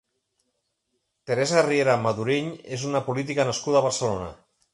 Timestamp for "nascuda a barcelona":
3.51-4.33